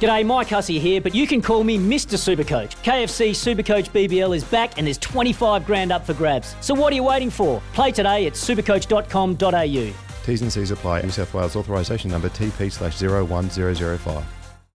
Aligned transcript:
G'day, 0.00 0.26
Mike 0.26 0.48
Hussey 0.48 0.78
here, 0.78 1.00
but 1.00 1.14
you 1.14 1.26
can 1.26 1.40
call 1.40 1.64
me 1.64 1.78
Mr. 1.78 2.16
Supercoach. 2.18 2.76
KFC 2.82 3.30
Supercoach 3.30 3.90
BBL 3.90 4.36
is 4.36 4.44
back 4.44 4.76
and 4.76 4.86
there's 4.86 4.98
25 4.98 5.64
grand 5.64 5.90
up 5.90 6.04
for 6.04 6.12
grabs. 6.12 6.54
So 6.60 6.74
what 6.74 6.92
are 6.92 6.96
you 6.96 7.04
waiting 7.04 7.30
for? 7.30 7.62
Play 7.72 7.92
today 7.92 8.26
at 8.26 8.34
supercoach.com.au. 8.34 9.94
T's 10.26 10.42
and 10.42 10.52
C's 10.52 10.70
apply. 10.70 11.02
New 11.02 11.10
South 11.10 11.32
Wales 11.32 11.56
authorisation 11.56 12.10
number 12.10 12.28
TP 12.28 12.70
slash 12.70 13.00
01005. 13.00 14.24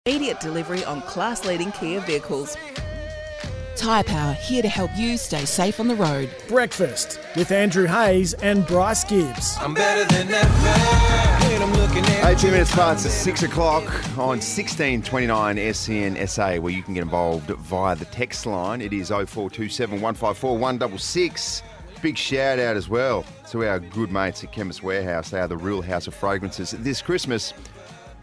Immediate 0.07 0.41
delivery 0.41 0.85
on 0.85 1.03
class 1.03 1.45
leading 1.45 1.73
Kia 1.73 2.01
vehicles. 2.01 2.57
Tyre 3.77 4.05
Power 4.05 4.33
here 4.35 4.63
to 4.63 4.69
help 4.69 4.91
you 4.97 5.17
stay 5.17 5.45
safe 5.45 5.81
on 5.81 5.89
the 5.89 5.95
road. 5.95 6.31
Breakfast 6.49 7.21
with 7.37 7.53
Andrew 7.53 7.87
Hayes 7.87 8.35
and 8.35 8.67
Bryce 8.67 9.05
Gibbs. 9.05 9.57
I'm 9.61 9.75
better 9.75 10.05
than 10.15 10.29
ever. 10.31 11.18
And 11.61 11.75
I'm 11.75 11.81
looking 11.81 12.05
at 12.05 12.39
Hey, 12.39 12.51
minutes 12.53 12.73
past 12.73 13.05
six 13.11 13.43
o'clock 13.43 13.83
on 14.17 14.39
1629 14.39 15.75
SEN 15.75 16.29
SA, 16.29 16.55
where 16.59 16.73
you 16.73 16.85
can 16.85 16.95
get 16.95 17.03
involved 17.03 17.47
via 17.49 17.97
the 17.97 18.05
text 18.05 18.47
line. 18.47 18.81
It 18.81 18.93
is 18.93 19.09
0427 19.09 20.01
154 20.01 20.53
166. 20.53 21.65
Big 22.01 22.17
shout 22.17 22.61
out 22.61 22.77
as 22.77 22.89
well 22.89 23.25
to 23.51 23.67
our 23.67 23.81
good 23.81 24.13
mates 24.13 24.45
at 24.45 24.53
Chemist 24.53 24.85
Warehouse. 24.85 25.31
They 25.31 25.41
are 25.41 25.49
the 25.49 25.57
real 25.57 25.83
house 25.83 26.07
of 26.07 26.15
fragrances. 26.15 26.71
This 26.79 27.03
Christmas, 27.03 27.53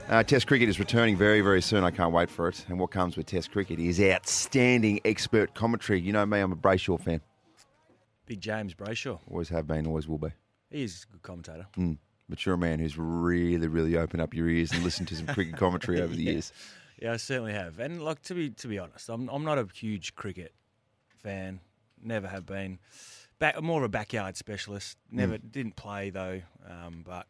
uh, 0.07 0.23
Test 0.23 0.47
cricket 0.47 0.69
is 0.69 0.79
returning 0.79 1.17
very, 1.17 1.41
very 1.41 1.61
soon. 1.61 1.83
I 1.83 1.91
can't 1.91 2.13
wait 2.13 2.29
for 2.29 2.47
it. 2.47 2.65
And 2.69 2.79
what 2.79 2.91
comes 2.91 3.17
with 3.17 3.25
Test 3.25 3.51
cricket 3.51 3.79
is 3.79 3.99
outstanding 3.99 5.01
expert 5.03 5.53
commentary. 5.55 5.99
You 5.99 6.13
know 6.13 6.25
me, 6.25 6.39
I'm 6.39 6.53
a 6.53 6.55
Brayshaw 6.55 7.01
fan. 7.01 7.19
Big 8.27 8.39
James 8.39 8.73
Brayshaw. 8.73 9.19
Always 9.29 9.49
have 9.49 9.67
been, 9.67 9.87
always 9.87 10.07
will 10.07 10.19
be. 10.19 10.29
He 10.69 10.83
is 10.83 11.05
a 11.09 11.11
good 11.11 11.21
commentator. 11.21 11.67
Mm. 11.77 11.97
But 12.27 12.45
you're 12.45 12.55
a 12.55 12.57
man 12.57 12.79
who's 12.79 12.97
really, 12.97 13.67
really 13.67 13.97
opened 13.97 14.21
up 14.21 14.33
your 14.33 14.49
ears 14.49 14.71
and 14.71 14.83
listened 14.83 15.07
to 15.09 15.15
some 15.15 15.27
cricket 15.27 15.55
commentary 15.57 16.01
over 16.01 16.13
the 16.15 16.23
Yeah. 16.23 16.31
years. 16.31 16.51
Yeah, 17.01 17.13
I 17.13 17.17
certainly 17.17 17.53
have. 17.53 17.79
And 17.79 18.01
like 18.01 18.21
to 18.23 18.33
be 18.33 18.49
to 18.51 18.67
be 18.67 18.79
honest, 18.79 19.09
I'm 19.09 19.27
I'm 19.29 19.43
not 19.43 19.57
a 19.57 19.67
huge 19.73 20.15
cricket 20.15 20.53
fan. 21.21 21.59
Never 22.01 22.27
have 22.27 22.45
been. 22.45 22.79
Back, 23.37 23.61
more 23.61 23.79
of 23.81 23.85
a 23.85 23.89
backyard 23.89 24.37
specialist. 24.37 24.97
Never 25.11 25.37
didn't 25.37 25.75
play 25.75 26.09
though. 26.09 26.41
Um, 26.67 27.03
but 27.05 27.27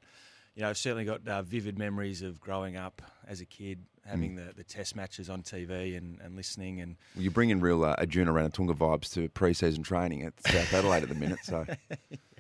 you 0.56 0.62
know, 0.62 0.70
I've 0.70 0.78
certainly 0.78 1.04
got 1.04 1.28
uh, 1.28 1.42
vivid 1.42 1.78
memories 1.80 2.22
of 2.22 2.40
growing 2.40 2.78
up 2.78 3.02
as 3.28 3.42
a 3.42 3.46
kid, 3.46 3.80
having 4.06 4.36
the, 4.36 4.54
the 4.56 4.64
test 4.64 4.96
matches 4.96 5.30
on 5.30 5.42
TV 5.42 5.98
and, 5.98 6.20
and 6.22 6.36
listening 6.36 6.80
and 6.80 6.96
Well, 7.16 7.24
you're 7.24 7.32
bringing 7.32 7.60
real 7.60 7.84
uh, 7.84 7.96
Arjuna 7.98 8.32
Ranatunga 8.32 8.78
vibes 8.78 9.12
to 9.16 9.28
pre-season 9.30 9.84
training 9.84 10.22
at 10.24 10.34
South 10.48 10.72
Adelaide 10.74 11.04
at 11.04 11.10
the 11.10 11.16
minute. 11.16 11.40
So 11.44 11.66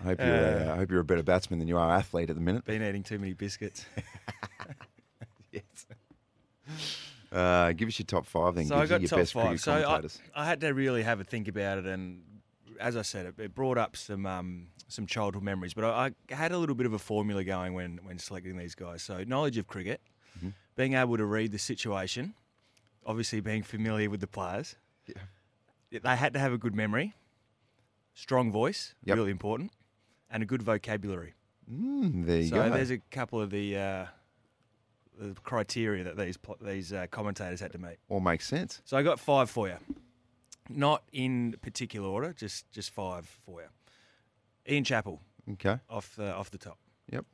I 0.00 0.04
hope 0.04 0.18
you're, 0.20 0.68
uh, 0.70 0.72
I 0.74 0.76
hope 0.76 0.90
you're 0.90 1.00
a 1.00 1.04
better 1.04 1.22
batsman 1.22 1.58
than 1.58 1.68
you 1.68 1.78
are 1.78 1.90
athlete 1.90 2.30
at 2.30 2.36
the 2.36 2.42
minute. 2.42 2.64
been 2.64 2.82
eating 2.82 3.02
too 3.02 3.18
many 3.18 3.32
biscuits. 3.32 3.84
yes. 5.52 5.62
Uh, 7.30 7.72
give 7.72 7.88
us 7.88 7.98
your 7.98 8.06
top 8.06 8.26
five 8.26 8.54
then. 8.54 8.66
So 8.66 8.78
Gives 8.78 8.90
I 8.90 8.94
got 8.94 9.00
your 9.00 9.08
top 9.08 9.18
best 9.20 9.32
five. 9.32 9.60
So 9.60 9.72
I. 9.72 10.42
I 10.42 10.44
had 10.44 10.60
to 10.60 10.70
really 10.74 11.02
have 11.02 11.20
a 11.20 11.24
think 11.24 11.48
about 11.48 11.78
it, 11.78 11.86
and 11.86 12.22
as 12.80 12.96
I 12.96 13.02
said, 13.02 13.26
it, 13.26 13.34
it 13.38 13.54
brought 13.54 13.78
up 13.78 13.96
some 13.96 14.26
um, 14.26 14.68
some 14.88 15.06
childhood 15.06 15.42
memories. 15.42 15.72
But 15.74 15.84
I, 15.84 16.10
I 16.30 16.34
had 16.34 16.52
a 16.52 16.58
little 16.58 16.74
bit 16.74 16.86
of 16.86 16.92
a 16.92 16.98
formula 16.98 17.44
going 17.44 17.74
when 17.74 18.00
when 18.02 18.18
selecting 18.18 18.56
these 18.56 18.74
guys. 18.74 19.02
So 19.02 19.22
knowledge 19.26 19.56
of 19.58 19.66
cricket, 19.66 20.00
Mm-hmm. 20.38 20.48
being 20.76 20.94
able 20.94 21.18
to 21.18 21.26
read 21.26 21.52
the 21.52 21.58
situation, 21.58 22.32
obviously 23.04 23.40
being 23.40 23.62
familiar 23.62 24.08
with 24.08 24.20
the 24.20 24.26
players. 24.26 24.76
Yeah. 25.06 26.00
They 26.02 26.16
had 26.16 26.32
to 26.32 26.38
have 26.38 26.54
a 26.54 26.58
good 26.58 26.74
memory, 26.74 27.12
strong 28.14 28.50
voice, 28.52 28.94
Yep. 29.04 29.16
really 29.16 29.30
important, 29.30 29.72
and 30.30 30.42
a 30.42 30.46
good 30.46 30.62
vocabulary. 30.62 31.34
Mm, 31.70 32.26
there 32.26 32.38
you 32.40 32.48
so 32.48 32.56
go. 32.56 32.68
So 32.68 32.74
there's 32.74 32.90
a 32.90 32.98
couple 33.10 33.40
of 33.40 33.50
the. 33.50 33.76
Uh, 33.76 34.06
the 35.20 35.34
criteria 35.44 36.02
that 36.04 36.16
these 36.16 36.38
these 36.62 36.90
uh, 36.92 37.06
commentators 37.10 37.60
had 37.60 37.70
to 37.72 37.78
meet. 37.78 37.98
All 38.08 38.18
makes 38.18 38.46
sense. 38.48 38.80
So 38.86 38.96
I 38.96 39.02
got 39.02 39.20
five 39.20 39.50
for 39.50 39.68
you. 39.68 39.76
Not 40.70 41.02
in 41.12 41.54
particular 41.60 42.08
order, 42.08 42.32
just 42.32 42.68
just 42.72 42.90
five 42.90 43.26
for 43.44 43.60
you. 43.60 43.68
Ian 44.74 44.84
Chappell 44.84 45.20
Okay. 45.52 45.76
off 45.90 46.16
the 46.16 46.32
off 46.34 46.50
the 46.50 46.56
top. 46.58 46.78
Yep. 47.10 47.26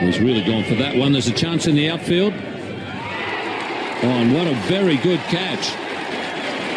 He's 0.00 0.18
really 0.20 0.44
gone 0.44 0.64
for 0.64 0.74
that 0.74 0.96
one. 0.96 1.12
There's 1.12 1.28
a 1.28 1.32
chance 1.32 1.66
in 1.68 1.76
the 1.76 1.88
outfield. 1.88 2.32
Oh, 2.34 4.08
and 4.08 4.34
what 4.34 4.46
a 4.48 4.54
very 4.68 4.96
good 4.96 5.20
catch. 5.20 5.72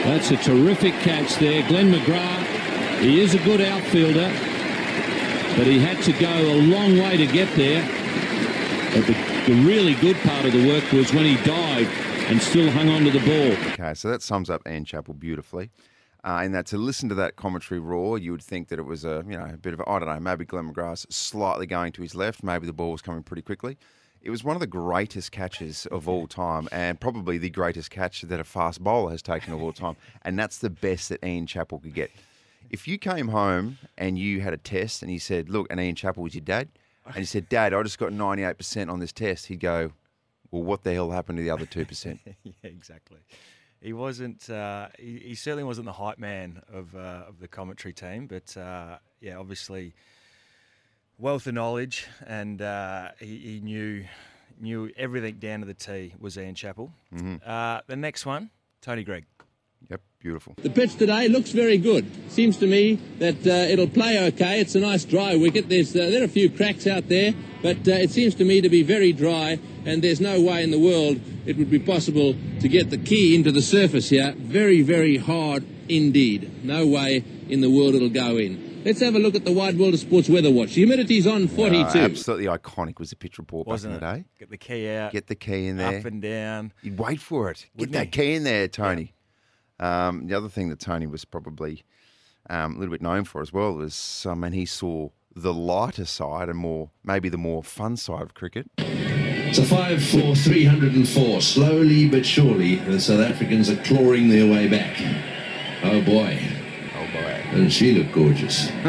That's 0.04 0.32
a 0.32 0.38
terrific 0.38 0.94
catch 0.96 1.36
there. 1.36 1.68
Glenn 1.68 1.92
McGrath, 1.92 3.00
he 3.00 3.22
is 3.22 3.36
a 3.36 3.40
good 3.40 3.62
outfielder, 3.62 4.30
but 5.58 5.68
he 5.68 5.80
had 5.80 6.02
to 6.04 6.14
go 6.14 6.30
a 6.30 6.58
long 6.62 6.98
way 6.98 7.18
to 7.18 7.28
get 7.28 7.54
there. 7.56 7.84
But 8.94 9.06
the, 9.06 9.14
the 9.54 9.62
really 9.62 9.94
good 9.96 10.18
part 10.18 10.46
of 10.46 10.54
the 10.54 10.68
work 10.68 10.92
was 10.92 11.14
when 11.14 11.26
he 11.26 11.36
dived 11.44 11.92
and 12.30 12.42
still 12.42 12.72
hung 12.72 12.90
on 12.90 13.04
to 13.04 13.12
the 13.12 13.20
ball. 13.20 13.72
Okay, 13.74 13.94
so 13.94 14.10
that 14.10 14.22
sums 14.22 14.50
up 14.50 14.68
Ian 14.68 14.86
Chappell 14.86 15.14
beautifully. 15.14 15.70
Uh, 16.24 16.42
in 16.44 16.52
that 16.52 16.66
to 16.68 16.78
listen 16.78 17.08
to 17.10 17.16
that 17.16 17.36
commentary 17.36 17.80
raw, 17.80 18.16
you 18.16 18.32
would 18.32 18.42
think 18.42 18.68
that 18.70 18.80
it 18.80 18.86
was 18.86 19.06
a 19.06 19.24
you 19.28 19.38
know 19.38 19.46
a 19.46 19.58
bit 19.58 19.74
of 19.74 19.80
a, 19.80 19.90
I 19.90 20.00
don't 20.00 20.10
know 20.10 20.20
maybe 20.20 20.44
Glenn 20.44 20.74
McGrath 20.74 21.12
slightly 21.12 21.66
going 21.66 21.92
to 21.94 22.02
his 22.02 22.14
left, 22.14 22.44
maybe 22.44 22.66
the 22.66 22.74
ball 22.74 22.92
was 22.92 23.02
coming 23.02 23.24
pretty 23.24 23.42
quickly. 23.42 23.78
It 24.22 24.30
was 24.30 24.44
one 24.44 24.56
of 24.56 24.60
the 24.60 24.68
greatest 24.68 25.32
catches 25.32 25.86
of 25.92 26.08
all 26.08 26.28
time, 26.28 26.68
and 26.72 27.00
probably 27.00 27.38
the 27.38 27.50
greatest 27.50 27.92
catch 27.92 28.22
that 28.22 28.40
a 28.40 28.44
fast 28.44 28.84
bowler 28.84 29.12
has 29.12 29.22
taken 29.22 29.54
of 29.54 29.62
all 29.62 29.74
time, 29.74 29.96
and 30.24 30.38
that's 30.38 30.60
the 30.60 30.70
best 30.70 31.10
that 31.10 31.24
Ian 31.24 31.48
Chappell 31.48 31.80
could 31.80 31.94
get. 31.94 32.12
If 32.70 32.88
you 32.88 32.98
came 32.98 33.30
home 33.30 33.78
and 33.98 34.20
you 34.20 34.42
had 34.42 34.54
a 34.54 34.58
test 34.58 35.02
and 35.02 35.10
he 35.10 35.18
said, 35.18 35.50
"Look," 35.50 35.68
and 35.70 35.80
Ian 35.80 35.96
Chappell 35.96 36.24
was 36.24 36.36
your 36.36 36.44
dad, 36.44 36.70
and 37.06 37.16
he 37.16 37.26
said, 37.26 37.50
"Dad, 37.50 37.74
I 37.74 37.82
just 37.84 37.98
got 37.98 38.14
ninety 38.14 38.44
eight 38.44 38.58
percent 38.58 38.90
on 38.90 39.00
this 39.00 39.12
test," 39.12 39.48
he'd 39.48 39.60
go, 39.60 39.94
"Well, 40.52 40.64
what 40.64 40.84
the 40.84 40.94
hell 40.94 41.12
happened 41.12 41.38
to 41.38 41.44
the 41.44 41.50
other 41.50 41.66
two 41.66 41.86
percent?" 41.86 42.20
yeah, 42.44 42.54
exactly. 42.64 43.20
He 43.82 43.94
wasn't. 43.94 44.50
Uh, 44.50 44.90
he, 45.00 45.20
he 45.20 45.36
certainly 45.36 45.64
wasn't 45.64 45.86
the 45.86 45.94
hype 45.94 46.20
man 46.20 46.62
of 46.72 46.94
uh, 46.96 47.24
of 47.28 47.40
the 47.40 47.48
commentary 47.48 47.94
team, 47.94 48.28
but 48.28 48.56
uh, 48.58 48.98
yeah, 49.22 49.38
obviously 49.38 49.94
wealth 51.20 51.46
of 51.48 51.54
knowledge, 51.54 52.08
and 52.26 52.62
uh, 52.62 53.10
he, 53.20 53.38
he 53.38 53.60
knew 53.60 54.06
knew 54.62 54.92
everything 54.98 55.36
down 55.36 55.62
to 55.62 55.66
the 55.66 55.74
T. 55.74 56.14
Was 56.20 56.38
Ian 56.38 56.56
Chappell. 56.56 56.92
Uh, 57.46 57.82
the 57.88 57.96
next 57.96 58.26
one, 58.26 58.50
Tony 58.82 59.04
Greig. 59.04 59.26
Yep, 59.90 60.02
beautiful. 60.20 60.54
The 60.58 60.70
pitch 60.70 60.98
today 60.98 61.30
looks 61.30 61.52
very 61.52 61.78
good. 61.78 62.06
Seems 62.30 62.58
to 62.58 62.68
me 62.68 62.96
that 63.20 63.48
uh, 63.48 63.72
it'll 63.72 63.88
play 63.88 64.28
okay. 64.28 64.60
It's 64.60 64.76
a 64.76 64.80
nice 64.80 65.06
dry 65.06 65.36
wicket. 65.38 65.70
There's 65.70 65.96
uh, 65.96 66.10
there 66.10 66.22
are 66.22 66.26
a 66.26 66.30
few 66.30 66.50
cracks 66.50 66.88
out 66.88 67.08
there, 67.08 67.34
but 67.62 67.88
uh, 67.88 67.92
it 67.92 68.12
seems 68.12 68.36
to 68.36 68.46
me 68.46 68.62
to 68.62 68.70
be 68.70 68.84
very 68.84 69.14
dry. 69.14 69.60
And 69.86 70.02
there's 70.02 70.20
no 70.20 70.42
way 70.42 70.64
in 70.64 70.72
the 70.72 70.80
world 70.80 71.22
it 71.46 71.58
would 71.58 71.70
be 71.70 71.80
possible 71.80 72.36
to 72.60 72.68
get 72.68 72.90
the 72.90 72.98
key 72.98 73.36
into 73.36 73.52
the 73.52 73.62
surface 73.62 74.10
here. 74.10 74.34
Very 74.38 74.82
very 74.82 75.18
hard 75.18 75.66
indeed. 75.88 76.66
No 76.66 76.86
way 76.86 77.24
in 77.48 77.62
the 77.62 77.70
world 77.70 77.96
it'll 77.96 78.10
go 78.10 78.38
in. 78.38 78.69
Let's 78.86 79.02
have 79.02 79.16
a 79.16 79.20
look 79.20 79.36
at 79.36 79.44
the 79.46 79.52
Wide 79.52 79.78
World 79.78 79.94
of 79.94 80.00
Sports 80.00 80.30
Weather 80.30 80.50
Watch. 80.50 80.74
The 80.74 80.86
humidity's 80.86 81.28
on 81.28 81.48
42. 81.50 81.84
Uh, 82.00 82.02
absolutely 82.04 82.46
iconic 82.46 82.98
was 82.98 83.10
the 83.10 83.18
pitch 83.18 83.38
report 83.38 83.68
Wasn't 83.68 84.00
back 84.00 84.02
in 84.02 84.08
it? 84.08 84.14
the 84.14 84.22
day. 84.22 84.26
Get 84.40 84.50
the 84.50 84.58
key 84.58 84.90
out. 84.90 85.12
Get 85.12 85.28
the 85.28 85.36
key 85.36 85.68
in 85.68 85.78
there. 85.78 86.00
Up 86.00 86.06
and 86.06 86.22
down. 86.22 86.72
You'd 86.82 86.98
wait 86.98 87.20
for 87.20 87.52
it. 87.52 87.58
Get 87.76 87.80
Wouldn't 87.82 87.94
that 87.94 88.06
he? 88.06 88.12
key 88.12 88.34
in 88.36 88.44
there, 88.46 88.68
Tony. 88.70 89.14
Um, 89.80 90.28
the 90.28 90.36
other 90.36 90.50
thing 90.50 90.70
that 90.70 90.80
Tony 90.80 91.08
was 91.08 91.26
probably 91.26 91.84
um, 92.50 92.76
a 92.76 92.80
little 92.80 92.92
bit 92.92 93.02
known 93.02 93.26
for 93.26 93.42
as 93.42 93.52
well 93.52 93.74
was, 93.74 94.26
I 94.28 94.34
mean, 94.34 94.54
he 94.54 94.66
saw 94.66 95.10
the 95.36 95.54
lighter 95.54 96.06
side 96.06 96.48
and 96.50 96.58
more, 96.58 96.90
maybe 97.04 97.28
the 97.30 97.38
more 97.38 97.62
fun 97.64 97.98
side 97.98 98.22
of 98.24 98.34
cricket. 98.34 98.70
It's 98.78 99.58
a 99.58 99.66
5 99.66 100.04
for 100.04 100.36
304. 100.36 101.42
Slowly 101.42 102.08
but 102.08 102.26
surely, 102.26 102.76
the 102.76 103.00
South 103.00 103.20
Africans 103.20 103.70
are 103.70 103.82
clawing 103.84 104.30
their 104.30 104.50
way 104.50 104.68
back. 104.68 104.98
Oh 105.84 106.02
boy. 106.02 106.40
Oh 107.50 107.52
boy. 107.52 107.58
Doesn't 107.58 107.70
she 107.70 107.92
look 107.94 108.12
gorgeous? 108.14 108.70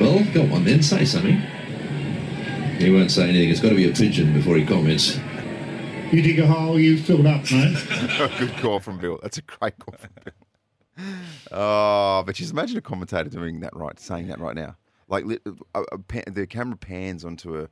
well, 0.00 0.24
go 0.32 0.42
on 0.54 0.64
then, 0.64 0.82
say 0.82 1.04
something. 1.04 1.40
He 2.78 2.90
won't 2.90 3.10
say 3.10 3.28
anything. 3.28 3.50
It's 3.50 3.60
got 3.60 3.70
to 3.70 3.74
be 3.74 3.88
a 3.90 3.92
pigeon 3.92 4.32
before 4.32 4.56
he 4.56 4.64
comments. 4.64 5.18
You 6.12 6.22
dig 6.22 6.38
a 6.38 6.46
hole, 6.46 6.78
you 6.78 6.96
filled 6.96 7.26
up, 7.26 7.50
mate. 7.50 7.76
Good 8.38 8.56
call 8.58 8.80
from 8.80 8.98
Bill. 8.98 9.18
That's 9.22 9.36
a 9.38 9.42
great 9.42 9.78
call 9.78 9.94
from 9.98 10.10
Bill. 10.24 10.32
Oh, 11.52 12.22
but 12.24 12.34
just 12.34 12.52
imagine 12.52 12.76
a 12.78 12.80
commentator 12.80 13.28
doing 13.28 13.60
that 13.60 13.74
right, 13.76 13.98
saying 14.00 14.28
that 14.28 14.40
right 14.40 14.54
now. 14.54 14.76
Like 15.08 15.24
li- 15.24 15.38
a, 15.74 15.82
a, 15.92 15.98
pa- 15.98 16.22
the 16.26 16.46
camera 16.46 16.76
pans 16.76 17.24
onto 17.24 17.58
a, 17.58 17.62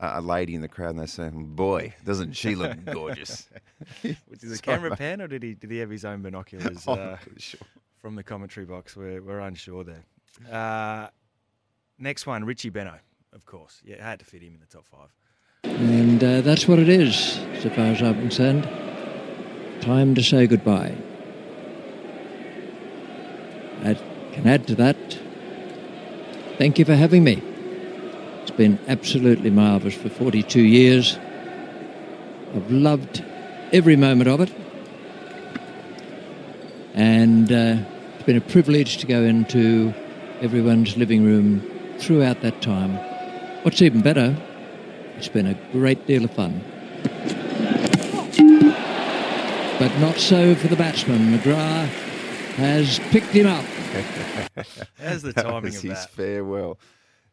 a, 0.00 0.18
a 0.18 0.20
lady 0.20 0.54
in 0.54 0.60
the 0.62 0.68
crowd 0.68 0.90
and 0.90 0.98
they 1.00 1.06
say, 1.06 1.28
"Boy, 1.32 1.94
doesn't 2.04 2.32
she 2.32 2.54
look 2.54 2.84
gorgeous?" 2.84 3.48
Was 4.04 4.14
it 4.42 4.42
a 4.44 4.46
Sorry, 4.48 4.58
camera 4.58 4.90
mate. 4.90 4.98
pan 4.98 5.20
or 5.22 5.28
did 5.28 5.42
he 5.42 5.54
did 5.54 5.70
he 5.70 5.78
have 5.78 5.90
his 5.90 6.04
own 6.04 6.22
binoculars 6.22 6.86
I'm 6.88 6.98
uh, 6.98 7.16
sure. 7.36 7.60
From 8.02 8.16
the 8.16 8.24
commentary 8.24 8.66
box? 8.66 8.96
We're, 8.96 9.22
we're 9.22 9.38
unsure 9.38 9.84
there. 9.84 10.04
Uh, 10.50 11.06
next 12.00 12.26
one, 12.26 12.44
Richie 12.44 12.68
Benaud, 12.68 12.98
of 13.32 13.46
course. 13.46 13.80
Yeah, 13.84 14.02
had 14.02 14.18
to 14.18 14.24
fit 14.24 14.42
him 14.42 14.54
in 14.54 14.60
the 14.60 14.66
top 14.66 14.84
five. 14.86 15.14
And 15.62 16.22
uh, 16.22 16.40
that's 16.40 16.66
what 16.66 16.80
it 16.80 16.88
is, 16.88 17.34
so 17.62 17.70
far 17.70 17.86
as 17.86 18.02
I'm 18.02 18.14
concerned. 18.14 18.64
Time 19.82 20.16
to 20.16 20.22
say 20.22 20.48
goodbye. 20.48 20.96
I 23.84 23.94
can 24.32 24.48
add 24.48 24.66
to 24.66 24.74
that. 24.74 24.96
Thank 26.58 26.80
you 26.80 26.84
for 26.84 26.96
having 26.96 27.22
me. 27.22 27.40
It's 28.42 28.50
been 28.50 28.80
absolutely 28.88 29.50
marvellous 29.50 29.94
for 29.94 30.08
42 30.08 30.60
years. 30.60 31.20
I've 32.52 32.68
loved 32.68 33.24
every 33.72 33.94
moment 33.94 34.28
of 34.28 34.40
it. 34.40 34.52
And 37.42 37.50
uh, 37.50 37.90
it's 38.14 38.22
been 38.22 38.36
a 38.36 38.40
privilege 38.40 38.98
to 38.98 39.06
go 39.08 39.24
into 39.24 39.92
everyone's 40.40 40.96
living 40.96 41.24
room 41.24 41.60
throughout 41.98 42.40
that 42.42 42.62
time. 42.62 42.94
What's 43.64 43.82
even 43.82 44.00
better, 44.00 44.36
it's 45.16 45.26
been 45.26 45.48
a 45.48 45.54
great 45.72 46.06
deal 46.06 46.24
of 46.24 46.32
fun. 46.32 46.62
But 49.80 49.98
not 49.98 50.18
so 50.18 50.54
for 50.54 50.68
the 50.68 50.76
batsman. 50.76 51.36
McGrath 51.36 51.88
has 52.54 53.00
picked 53.10 53.32
him 53.32 53.48
up. 53.48 53.64
How's 55.00 55.22
the 55.22 55.32
That 55.32 55.42
timing 55.42 55.64
was 55.64 55.78
of 55.78 55.82
his 55.82 55.98
that? 55.98 56.10
farewell. 56.10 56.78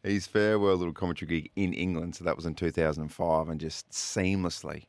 His 0.02 0.26
farewell 0.26 0.74
little 0.74 0.92
commentary 0.92 1.28
gig 1.28 1.50
in 1.54 1.72
England. 1.72 2.16
So 2.16 2.24
that 2.24 2.34
was 2.34 2.46
in 2.46 2.56
2005 2.56 3.48
and 3.48 3.60
just 3.60 3.88
seamlessly. 3.90 4.86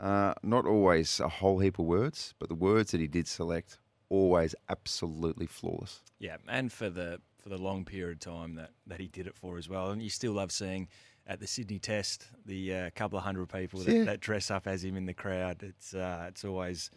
Uh, 0.00 0.34
not 0.42 0.66
always 0.66 1.20
a 1.20 1.28
whole 1.28 1.60
heap 1.60 1.78
of 1.78 1.84
words, 1.84 2.34
but 2.40 2.48
the 2.48 2.56
words 2.56 2.90
that 2.90 3.00
he 3.00 3.06
did 3.06 3.28
select, 3.28 3.78
always 4.10 4.54
absolutely 4.68 5.46
flawless. 5.46 6.00
Yeah, 6.18 6.36
and 6.48 6.70
for 6.70 6.90
the 6.90 7.20
for 7.42 7.48
the 7.48 7.56
long 7.56 7.86
period 7.86 8.18
of 8.18 8.20
time 8.34 8.56
that, 8.56 8.70
that 8.86 9.00
he 9.00 9.06
did 9.06 9.26
it 9.26 9.34
for 9.34 9.56
as 9.56 9.66
well. 9.66 9.90
And 9.92 10.02
you 10.02 10.10
still 10.10 10.32
love 10.34 10.52
seeing 10.52 10.88
at 11.26 11.40
the 11.40 11.46
Sydney 11.46 11.78
Test 11.78 12.26
the 12.44 12.74
uh, 12.74 12.90
couple 12.94 13.16
of 13.16 13.24
hundred 13.24 13.48
people 13.48 13.80
that, 13.80 13.90
Yeah. 13.96 14.04
that 14.04 14.20
dress 14.20 14.50
up 14.50 14.66
as 14.66 14.84
him 14.84 14.94
in 14.96 15.06
the 15.06 15.14
crowd. 15.14 15.62
It's 15.62 15.94
uh, 15.94 16.26
it's 16.28 16.44
always 16.44 16.90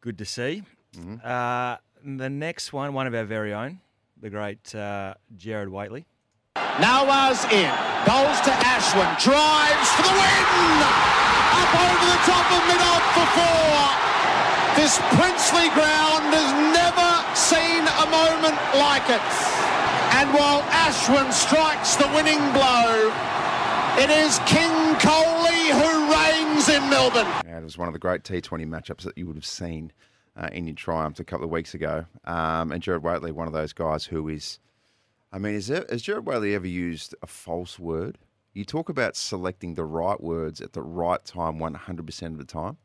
good 0.00 0.18
to 0.18 0.24
see. 0.24 0.64
Mm-hmm. 0.96 1.16
Uh, 1.24 1.76
the 2.18 2.28
next 2.30 2.72
one, 2.72 2.94
one 2.94 3.06
of 3.06 3.14
our 3.14 3.24
very 3.24 3.52
own, 3.54 3.78
the 4.20 4.30
great 4.30 4.74
uh, 4.74 5.14
Gerard 5.36 5.68
Whateley. 5.68 6.04
Nawaz 6.56 7.44
in. 7.52 7.70
Bowls 8.06 8.40
to 8.42 8.50
Ashwin. 8.50 9.06
Drives 9.22 9.88
for 9.94 10.02
the 10.02 10.14
win! 10.18 10.44
Up 11.56 11.72
over 11.84 12.06
the 12.10 12.20
top 12.26 12.46
of 12.52 12.62
mid-off 12.68 13.04
for 13.14 13.26
four. 13.38 14.55
This 14.76 14.98
princely 15.16 15.72
ground 15.72 16.36
has 16.36 16.52
never 16.76 17.10
seen 17.34 17.80
a 17.80 18.06
moment 18.12 18.56
like 18.76 19.08
it. 19.08 19.24
And 20.14 20.32
while 20.32 20.62
Ashwin 20.84 21.32
strikes 21.32 21.96
the 21.96 22.06
winning 22.08 22.38
blow, 22.52 23.10
it 23.98 24.10
is 24.10 24.38
King 24.46 24.94
Kohli 24.96 25.72
who 25.72 26.12
reigns 26.12 26.68
in 26.68 26.88
Melbourne. 26.90 27.26
Yeah, 27.46 27.58
it 27.58 27.64
was 27.64 27.78
one 27.78 27.88
of 27.88 27.94
the 27.94 27.98
great 27.98 28.22
T20 28.22 28.66
matchups 28.66 29.02
that 29.02 29.16
you 29.16 29.26
would 29.26 29.36
have 29.36 29.46
seen 29.46 29.92
uh, 30.36 30.50
in 30.52 30.66
your 30.66 30.76
Triumph 30.76 31.18
a 31.20 31.24
couple 31.24 31.46
of 31.46 31.50
weeks 31.50 31.72
ago. 31.72 32.04
Um, 32.24 32.70
and 32.70 32.82
Gerard 32.82 33.02
Whateley, 33.02 33.32
one 33.32 33.46
of 33.46 33.54
those 33.54 33.72
guys 33.72 34.04
who 34.04 34.28
is, 34.28 34.58
I 35.32 35.38
mean, 35.38 35.54
is 35.54 35.68
there, 35.68 35.86
has 35.88 36.02
Gerard 36.02 36.26
Whateley 36.26 36.54
ever 36.54 36.66
used 36.66 37.14
a 37.22 37.26
false 37.26 37.78
word? 37.78 38.18
You 38.52 38.64
talk 38.64 38.90
about 38.90 39.16
selecting 39.16 39.74
the 39.74 39.84
right 39.84 40.20
words 40.20 40.60
at 40.60 40.74
the 40.74 40.82
right 40.82 41.24
time 41.24 41.58
100% 41.58 42.26
of 42.26 42.38
the 42.38 42.44
time. 42.44 42.76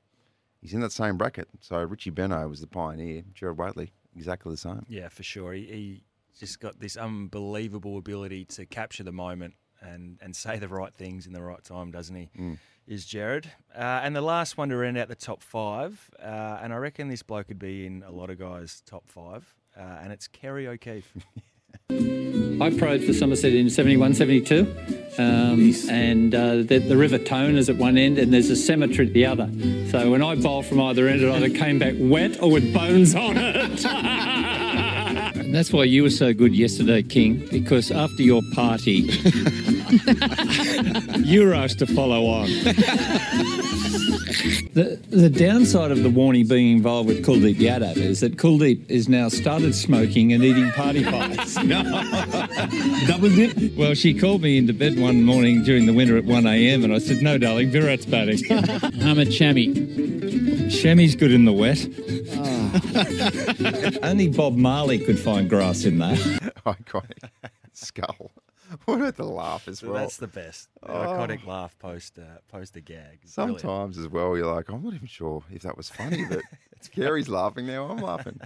He's 0.61 0.73
in 0.73 0.81
that 0.81 0.91
same 0.91 1.17
bracket. 1.17 1.47
So 1.59 1.81
Richie 1.81 2.11
Benaud 2.11 2.49
was 2.49 2.61
the 2.61 2.67
pioneer. 2.67 3.23
Gerard 3.33 3.57
Whateley, 3.57 3.93
exactly 4.15 4.51
the 4.51 4.57
same. 4.57 4.85
Yeah, 4.87 5.09
for 5.09 5.23
sure. 5.23 5.53
He, 5.53 5.63
he 5.65 6.03
just 6.39 6.59
got 6.59 6.79
this 6.79 6.97
unbelievable 6.97 7.97
ability 7.97 8.45
to 8.45 8.65
capture 8.65 9.03
the 9.03 9.11
moment 9.11 9.55
and, 9.81 10.19
and 10.21 10.35
say 10.35 10.59
the 10.59 10.67
right 10.67 10.93
things 10.93 11.25
in 11.25 11.33
the 11.33 11.41
right 11.41 11.63
time, 11.63 11.91
doesn't 11.91 12.15
he? 12.15 12.29
Mm. 12.37 12.59
Is 12.87 13.05
Gerard. 13.05 13.49
Uh, 13.75 14.01
and 14.03 14.15
the 14.15 14.21
last 14.21 14.57
one 14.57 14.69
to 14.69 14.75
round 14.75 14.97
out 14.97 15.07
the 15.07 15.15
top 15.15 15.41
five, 15.41 16.09
uh, 16.21 16.59
and 16.61 16.73
I 16.73 16.77
reckon 16.77 17.07
this 17.07 17.23
bloke 17.23 17.47
could 17.47 17.59
be 17.59 17.85
in 17.85 18.03
a 18.03 18.11
lot 18.11 18.29
of 18.29 18.39
guys' 18.39 18.81
top 18.85 19.07
five, 19.07 19.55
uh, 19.77 19.99
and 20.01 20.11
it's 20.11 20.27
Kerry 20.27 20.67
O'Keefe. 20.67 21.13
I 22.61 22.69
probed 22.69 23.05
for 23.05 23.13
Somerset 23.13 23.53
in 23.53 23.69
71, 23.69 24.13
72. 24.13 24.75
Um, 25.17 25.73
and 25.89 26.33
uh, 26.33 26.57
the, 26.57 26.77
the 26.77 26.95
River 26.95 27.17
Tone 27.17 27.57
is 27.57 27.69
at 27.69 27.75
one 27.75 27.97
end 27.97 28.17
and 28.17 28.33
there's 28.33 28.49
a 28.49 28.55
cemetery 28.55 29.07
at 29.07 29.13
the 29.13 29.25
other. 29.25 29.49
So 29.89 30.09
when 30.09 30.23
I 30.23 30.35
bowled 30.35 30.67
from 30.67 30.79
either 30.79 31.07
end, 31.07 31.21
it 31.21 31.29
either 31.29 31.49
came 31.49 31.79
back 31.79 31.95
wet 31.97 32.41
or 32.41 32.51
with 32.51 32.73
bones 32.73 33.13
on 33.13 33.35
it. 33.37 33.85
and 35.51 35.57
that's 35.57 35.73
why 35.73 35.83
you 35.83 36.03
were 36.03 36.09
so 36.09 36.33
good 36.33 36.55
yesterday, 36.55 37.03
King, 37.03 37.45
because 37.51 37.91
after 37.91 38.23
your 38.23 38.41
party, 38.53 38.93
you 41.17 41.45
were 41.45 41.53
asked 41.53 41.79
to 41.79 41.87
follow 41.87 42.25
on. 42.27 42.47
The, 44.73 44.97
the 45.09 45.29
downside 45.29 45.91
of 45.91 46.03
the 46.03 46.09
Warnie 46.09 46.47
being 46.47 46.77
involved 46.77 47.09
with 47.09 47.25
Kuldeep 47.25 47.55
Yadav 47.55 47.97
is 47.97 48.21
that 48.21 48.37
Kuldeep 48.37 48.89
is 48.89 49.09
now 49.09 49.27
started 49.27 49.75
smoking 49.75 50.31
and 50.31 50.41
eating 50.41 50.71
party 50.71 51.03
pies. 51.03 51.55
That 51.55 53.17
was 53.19 53.37
it. 53.37 53.75
Well, 53.75 53.93
she 53.93 54.17
called 54.17 54.43
me 54.43 54.57
into 54.57 54.71
bed 54.71 54.97
one 54.97 55.23
morning 55.23 55.63
during 55.63 55.85
the 55.85 55.91
winter 55.91 56.15
at 56.15 56.23
1am 56.23 56.85
and 56.85 56.93
I 56.93 56.99
said, 56.99 57.21
no, 57.21 57.37
darling, 57.37 57.71
Virat's 57.71 58.05
batting. 58.05 58.39
Ahmed 59.03 59.27
Shami. 59.27 60.71
Shami's 60.71 61.17
good 61.17 61.33
in 61.33 61.43
the 61.43 61.51
wet. 61.51 61.85
Only 64.03 64.29
Bob 64.29 64.55
Marley 64.55 64.99
could 64.99 65.19
find 65.19 65.49
grass 65.49 65.83
in 65.83 65.97
that. 65.99 66.17
Iconic. 66.65 67.29
Skull. 67.73 68.31
What 68.85 69.01
about 69.01 69.17
the 69.17 69.25
laugh 69.25 69.67
as 69.67 69.83
well? 69.83 69.95
That's 69.95 70.17
the 70.17 70.27
best. 70.27 70.69
Oh. 70.83 70.93
Iconic 70.93 71.45
laugh 71.45 71.77
post 71.79 72.17
uh, 72.17 72.39
post 72.47 72.75
a 72.77 72.81
gag. 72.81 73.19
Brilliant. 73.35 73.61
Sometimes 73.61 73.97
as 73.97 74.07
well, 74.07 74.37
you're 74.37 74.53
like, 74.53 74.69
I'm 74.69 74.83
not 74.83 74.93
even 74.93 75.07
sure 75.07 75.43
if 75.51 75.63
that 75.63 75.75
was 75.75 75.89
funny, 75.89 76.25
but 76.29 76.41
it's 76.73 76.87
Gary's 76.87 77.27
laughing 77.27 77.67
now. 77.67 77.85
I'm 77.85 77.97
laughing. 77.97 78.39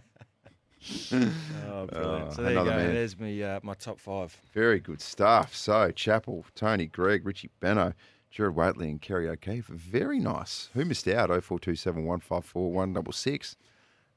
Oh, 1.11 1.87
brilliant. 1.87 1.91
Oh, 1.93 2.29
so 2.35 2.41
there 2.41 2.51
you 2.51 2.57
go. 2.57 2.65
man. 2.65 2.93
There's 2.93 3.19
me, 3.19 3.43
uh, 3.43 3.59
my 3.63 3.73
top 3.73 3.99
five. 3.99 4.35
Very 4.53 4.79
good 4.79 5.01
stuff. 5.01 5.55
So, 5.55 5.91
Chappell, 5.91 6.45
Tony 6.55 6.85
Greig, 6.85 7.25
Richie 7.25 7.49
Benaud, 7.59 7.93
Gerard 8.29 8.55
Whateley, 8.55 8.89
and 8.89 9.01
Kerry 9.01 9.27
O'Keefe. 9.29 9.67
Very 9.67 10.19
nice. 10.19 10.69
Who 10.73 10.85
missed 10.85 11.07
out? 11.07 11.29
0427 11.29 12.03
154 12.03 12.71
166. 12.71 13.57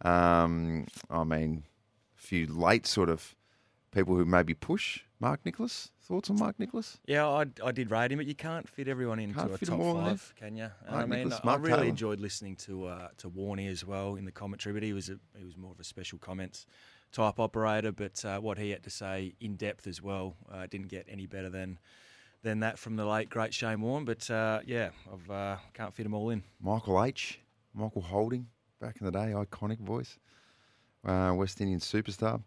Um, 0.02 0.86
I 1.10 1.24
mean, 1.24 1.64
a 2.16 2.20
few 2.20 2.46
late 2.46 2.86
sort 2.86 3.08
of 3.08 3.34
people 3.92 4.14
who 4.16 4.24
maybe 4.24 4.54
push. 4.54 5.00
Mark 5.20 5.40
Nicholas. 5.44 5.90
Thoughts 6.00 6.30
on 6.30 6.38
Mark 6.38 6.58
Nicholas? 6.58 6.98
Yeah, 7.06 7.26
I, 7.28 7.44
I 7.62 7.72
did 7.72 7.90
rate 7.90 8.12
him, 8.12 8.18
but 8.18 8.26
you 8.26 8.34
can't 8.34 8.66
fit 8.66 8.88
everyone 8.88 9.18
into 9.18 9.34
Can't 9.34 9.52
a 9.52 9.58
top 9.58 9.74
'em 9.74 9.80
all 9.80 9.98
in 9.98 10.04
five, 10.06 10.32
can 10.38 10.56
you? 10.56 10.70
I 10.88 11.00
mean, 11.04 11.28
Nicholas, 11.28 11.40
I 11.44 11.56
really 11.56 11.72
Taylor. 11.76 11.84
enjoyed 11.84 12.20
listening 12.20 12.56
to 12.56 12.86
uh, 12.86 13.08
to 13.18 13.28
Warney 13.28 13.68
as 13.68 13.84
well 13.84 14.14
in 14.14 14.24
the 14.24 14.32
commentary, 14.32 14.72
but 14.72 14.82
he 14.82 14.92
was 14.94 15.10
a, 15.10 15.18
he 15.36 15.44
was 15.44 15.56
more 15.58 15.72
of 15.72 15.80
a 15.80 15.84
special 15.84 16.18
comments 16.18 16.64
type 17.12 17.38
operator. 17.38 17.92
But 17.92 18.24
uh, 18.24 18.38
what 18.40 18.56
he 18.56 18.70
had 18.70 18.84
to 18.84 18.90
say 18.90 19.34
in 19.40 19.56
depth 19.56 19.86
as 19.86 20.00
well 20.00 20.36
uh, 20.50 20.66
didn't 20.66 20.88
get 20.88 21.04
any 21.10 21.26
better 21.26 21.50
than 21.50 21.78
than 22.42 22.60
that 22.60 22.78
from 22.78 22.96
the 22.96 23.04
late 23.04 23.28
great 23.28 23.52
Shane 23.52 23.82
Warne. 23.82 24.06
But 24.06 24.30
uh, 24.30 24.60
yeah, 24.64 24.90
I've 25.12 25.30
uh, 25.30 25.56
can't 25.74 25.92
fit 25.92 26.04
them 26.04 26.14
all 26.14 26.30
in. 26.30 26.42
Michael 26.60 27.04
H. 27.04 27.40
Michael 27.74 28.02
Holding, 28.02 28.46
back 28.80 28.96
in 29.00 29.06
the 29.06 29.12
day, 29.12 29.32
iconic 29.34 29.78
voice. 29.78 30.18
Uh, 31.04 31.32
West 31.34 31.60
Indian 31.60 31.80
superstar. 31.80 32.42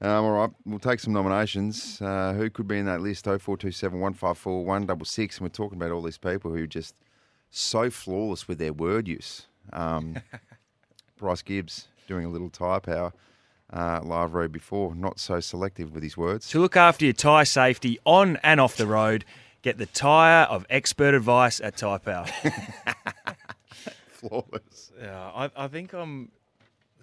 Um, 0.00 0.24
all 0.24 0.32
right, 0.32 0.50
we'll 0.64 0.78
take 0.78 1.00
some 1.00 1.12
nominations. 1.12 2.00
Uh, 2.00 2.34
who 2.34 2.50
could 2.50 2.68
be 2.68 2.78
in 2.78 2.86
that 2.86 3.00
list? 3.00 3.24
0427 3.24 4.00
154 4.00 4.64
166. 4.64 5.38
And 5.38 5.44
we're 5.44 5.48
talking 5.48 5.78
about 5.78 5.92
all 5.92 6.02
these 6.02 6.18
people 6.18 6.50
who 6.50 6.64
are 6.64 6.66
just 6.66 6.94
so 7.50 7.90
flawless 7.90 8.48
with 8.48 8.58
their 8.58 8.72
word 8.72 9.08
use. 9.08 9.46
Um, 9.72 10.16
Bryce 11.16 11.42
Gibbs 11.42 11.88
doing 12.06 12.24
a 12.24 12.28
little 12.28 12.50
tyre 12.50 12.80
power 12.80 13.12
uh, 13.72 14.00
live 14.02 14.34
road 14.34 14.52
before, 14.52 14.94
not 14.94 15.18
so 15.18 15.40
selective 15.40 15.94
with 15.94 16.02
his 16.02 16.16
words. 16.16 16.48
To 16.50 16.60
look 16.60 16.76
after 16.76 17.04
your 17.04 17.14
tyre 17.14 17.44
safety 17.44 17.98
on 18.04 18.36
and 18.42 18.60
off 18.60 18.76
the 18.76 18.86
road, 18.86 19.24
get 19.62 19.78
the 19.78 19.86
tyre 19.86 20.44
of 20.46 20.66
expert 20.68 21.14
advice 21.14 21.60
at 21.60 21.76
Tyre 21.76 21.98
Power. 21.98 22.26
Flawless. 24.28 24.92
Yeah, 25.00 25.30
I, 25.34 25.50
I 25.56 25.68
think 25.68 25.92
I'm 25.92 26.30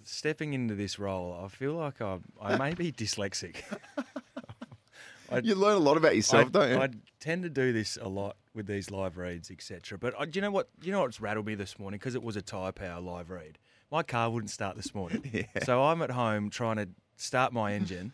stepping 0.04 0.52
into 0.54 0.74
this 0.74 0.98
role. 0.98 1.40
I 1.44 1.48
feel 1.48 1.74
like 1.74 2.00
I, 2.00 2.18
I 2.40 2.56
may 2.56 2.74
be 2.74 2.90
dyslexic. 2.92 3.56
I, 5.30 5.38
You 5.38 5.54
learn 5.54 5.76
a 5.76 5.80
lot 5.80 5.96
about 5.96 6.14
yourself, 6.16 6.46
I, 6.46 6.50
don't 6.50 6.70
you? 6.70 6.78
I 6.78 6.88
tend 7.20 7.42
to 7.44 7.48
do 7.50 7.72
this 7.72 7.96
a 8.00 8.08
lot 8.08 8.36
with 8.54 8.66
these 8.66 8.90
live 8.90 9.16
reads, 9.16 9.50
etc. 9.50 9.96
But 9.98 10.14
I, 10.18 10.26
do 10.26 10.36
you 10.38 10.42
know 10.42 10.50
what? 10.50 10.68
You 10.82 10.92
know 10.92 11.00
what's 11.00 11.20
rattled 11.20 11.46
me 11.46 11.54
this 11.54 11.78
morning 11.78 11.98
because 11.98 12.14
it 12.14 12.22
was 12.22 12.36
a 12.36 12.42
tyre 12.42 12.72
power 12.72 13.00
live 13.00 13.30
read. 13.30 13.58
My 13.90 14.02
car 14.02 14.30
wouldn't 14.30 14.50
start 14.50 14.76
this 14.76 14.94
morning, 14.94 15.46
so 15.64 15.84
I'm 15.84 16.02
at 16.02 16.10
home 16.10 16.50
trying 16.50 16.76
to 16.76 16.88
start 17.16 17.52
my 17.52 17.72
engine, 17.74 18.12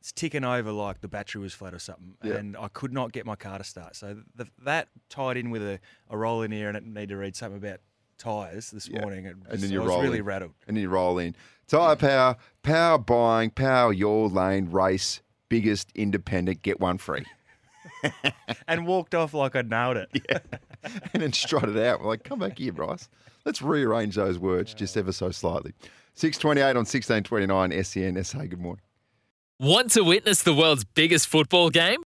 it's 0.00 0.12
ticking 0.12 0.44
over 0.44 0.70
like 0.72 1.00
the 1.00 1.08
battery 1.08 1.40
was 1.42 1.52
flat 1.54 1.74
or 1.74 1.78
something, 1.80 2.14
Yeah. 2.22 2.34
and 2.34 2.56
I 2.56 2.68
could 2.68 2.92
not 2.92 3.12
get 3.12 3.26
my 3.26 3.34
car 3.36 3.58
to 3.58 3.64
start. 3.64 3.96
So 3.96 4.22
the, 4.36 4.46
that 4.64 4.88
tied 5.10 5.36
in 5.36 5.50
with 5.50 5.62
a, 5.62 5.80
a 6.08 6.16
roll 6.16 6.42
in 6.42 6.52
here, 6.52 6.68
and 6.68 6.76
it 6.76 6.84
needed 6.86 7.08
to 7.10 7.16
read 7.16 7.34
something 7.36 7.58
about 7.58 7.80
tyres 8.18 8.70
this 8.70 8.88
Yeah. 8.88 9.00
morning. 9.00 9.24
It 9.26 9.36
and 9.48 9.60
then 9.60 9.70
you 9.70 9.80
I 9.80 9.84
was 9.84 9.88
roll 9.88 10.02
really 10.02 10.18
in. 10.18 10.24
rattled. 10.24 10.52
And 10.66 10.76
then 10.76 10.82
you 10.82 10.88
roll 10.88 11.18
in. 11.18 11.34
Tyre 11.66 11.96
Power, 11.96 12.36
power 12.62 12.98
buying, 12.98 13.50
power 13.50 13.92
your 13.92 14.28
lane 14.28 14.70
race, 14.70 15.20
biggest 15.48 15.90
independent, 15.94 16.62
get 16.62 16.80
one 16.80 16.98
free. 16.98 17.24
and 18.68 18.86
walked 18.86 19.14
off 19.14 19.34
like 19.34 19.54
I 19.56 19.62
nailed 19.62 19.96
it. 19.96 20.08
Yeah. 20.28 20.38
and 21.12 21.22
then 21.22 21.32
strutted 21.32 21.76
out. 21.78 22.00
We're 22.00 22.08
like, 22.08 22.24
come 22.24 22.38
back 22.38 22.58
here, 22.58 22.72
Bryce. 22.72 23.08
Let's 23.44 23.62
rearrange 23.62 24.14
those 24.16 24.38
words 24.38 24.74
just 24.74 24.96
ever 24.96 25.12
so 25.12 25.30
slightly. 25.30 25.72
628 26.14 26.70
on 26.70 26.84
1629 26.84 27.84
SEN 27.84 28.24
SA. 28.24 28.38
Good 28.46 28.60
morning. 28.60 28.82
Want 29.60 29.90
to 29.92 30.02
witness 30.04 30.42
the 30.42 30.54
world's 30.54 30.84
biggest 30.84 31.26
football 31.28 31.70
game? 31.70 32.00